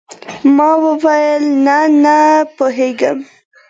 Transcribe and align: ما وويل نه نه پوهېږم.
ما 0.55 0.69
وويل 0.85 1.43
نه 1.65 1.77
نه 2.03 2.17
پوهېږم. 2.57 3.17